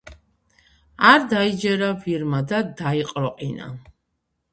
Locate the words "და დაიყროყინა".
2.53-3.69